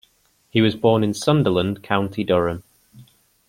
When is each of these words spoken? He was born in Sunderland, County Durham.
He 0.49 0.61
was 0.61 0.75
born 0.75 1.03
in 1.03 1.13
Sunderland, 1.13 1.83
County 1.83 2.23
Durham. 2.23 2.63